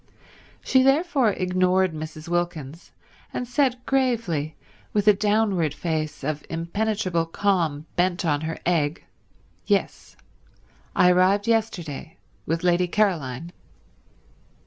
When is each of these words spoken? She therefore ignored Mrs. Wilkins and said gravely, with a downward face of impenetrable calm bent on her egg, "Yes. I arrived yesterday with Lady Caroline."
She 0.63 0.81
therefore 0.81 1.31
ignored 1.33 1.93
Mrs. 1.93 2.27
Wilkins 2.27 2.89
and 3.31 3.47
said 3.47 3.85
gravely, 3.85 4.55
with 4.93 5.07
a 5.07 5.13
downward 5.13 5.75
face 5.75 6.23
of 6.23 6.43
impenetrable 6.49 7.27
calm 7.27 7.85
bent 7.95 8.25
on 8.25 8.41
her 8.41 8.57
egg, 8.65 9.03
"Yes. 9.67 10.15
I 10.95 11.11
arrived 11.11 11.45
yesterday 11.47 12.17
with 12.47 12.63
Lady 12.63 12.87
Caroline." 12.87 13.51